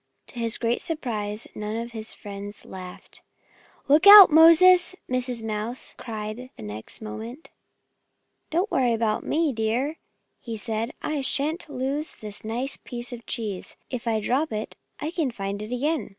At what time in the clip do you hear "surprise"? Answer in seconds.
0.81-1.45